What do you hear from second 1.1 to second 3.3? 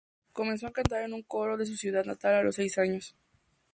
un coro de su ciudad natal a los seis años.